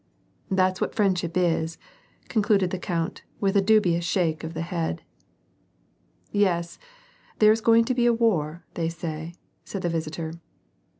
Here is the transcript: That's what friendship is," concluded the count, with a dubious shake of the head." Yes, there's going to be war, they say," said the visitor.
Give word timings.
That's 0.49 0.81
what 0.81 0.95
friendship 0.95 1.37
is," 1.37 1.77
concluded 2.27 2.71
the 2.71 2.79
count, 2.79 3.21
with 3.39 3.55
a 3.55 3.61
dubious 3.61 4.03
shake 4.03 4.43
of 4.43 4.55
the 4.55 4.63
head." 4.63 5.03
Yes, 6.31 6.79
there's 7.37 7.61
going 7.61 7.85
to 7.85 7.93
be 7.93 8.09
war, 8.09 8.65
they 8.73 8.89
say," 8.89 9.35
said 9.63 9.83
the 9.83 9.89
visitor. 9.89 10.33